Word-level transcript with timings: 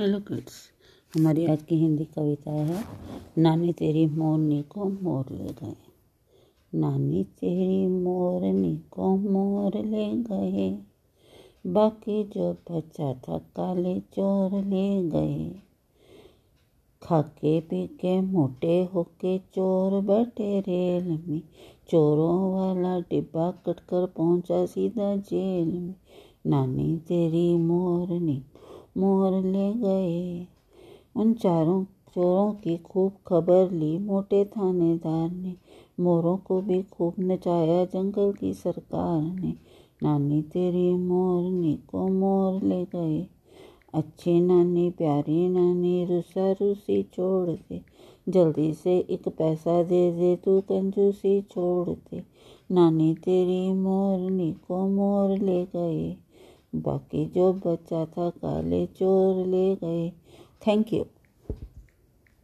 Hello 0.00 0.18
kids, 0.18 0.52
हमारी 1.14 1.46
आज 1.46 1.62
की 1.62 1.76
हिंदी 1.76 2.04
कविता 2.04 2.50
है, 2.50 2.84
नानी 3.38 3.72
तेरी 3.72 4.06
मोरनी 4.06 4.62
को 4.62 4.84
मोर 4.84 5.24
ले 5.30 5.44
गए। 5.44 5.76
नानी 6.74 7.22
तेरी 7.24 7.86
मोरनी 7.86 8.76
को 8.90 9.16
मोर 9.16 9.78
ले 9.84 10.06
गए, 10.16 10.78
बाकी 11.66 12.24
जो 12.24 12.52
बच्चा 12.52 13.12
था 13.14 13.38
काले 13.38 14.00
चोर 14.00 14.64
ले 14.64 15.08
गए। 15.08 15.48
खाके 17.02 17.60
पी 17.60 17.86
के 17.86 18.20
मोटे 18.20 18.88
होके 18.94 19.38
चोर 19.38 20.00
बैठे 20.00 20.60
रेल 20.60 21.08
में, 21.28 21.40
चोरों 21.88 22.52
वाला 22.52 22.98
डिब्बा 23.00 23.50
कटकर 23.50 24.06
पहुँचा 24.06 24.66
सीधा 24.66 25.16
जेल 25.16 25.72
में। 25.72 25.94
नानी 26.46 26.96
तेरी 26.96 27.54
मोरनी 27.54 28.42
मोर 28.96 29.32
ले 29.32 29.72
गए। 29.72 30.46
उन 31.16 31.34
चारों 31.34 31.84
चोरों 31.84 32.52
की 32.52 32.76
खूब 32.76 33.12
खबर 33.26 33.70
ली। 33.70 33.98
मोटे 33.98 34.44
थानेदार 34.44 35.30
ने, 35.30 35.54
मोरों 36.00 36.36
को 36.36 36.60
भी 36.60 36.82
खूब 36.82 37.14
नचाया। 37.18 37.84
जंगल 37.84 38.32
की 38.32 38.54
सरकार 38.54 39.22
ने, 39.22 39.54
नानी 40.02 40.42
तेरी 40.42 40.94
मोरनी 40.94 41.74
को 41.74 42.08
मोर 42.08 42.62
ले 42.62 42.84
गए। 42.84 43.26
अच्छी 43.94 44.40
नानी, 44.40 44.90
प्यारी 44.90 45.48
नानी, 45.48 46.04
रुसा 46.04 46.52
रूसी 46.52 47.02
छोड़ 47.02 47.50
दे। 47.50 47.80
जल्दी 48.28 48.74
से 48.74 48.98
एक 48.98 49.28
पैसा 49.28 49.82
दे 49.82 50.12
दे, 50.12 50.36
तू 50.36 50.60
कंजूसी 50.60 51.42
छोड़ 51.42 51.88
दे। 51.88 52.22
नानी 52.70 53.14
तेरी 53.14 53.72
मोरनी 53.72 54.52
को 54.52 54.88
मोर 54.88 55.38
ले 55.38 55.64
गए। 55.64 56.16
बाकी 56.72 57.24
जो 57.26 57.52
बचा 57.52 58.04
था 58.06 58.28
काले 58.30 58.86
चोर 58.86 59.46
ले 59.46 59.74
गए। 59.76 60.10
Thank 60.66 60.92
you 60.92 61.04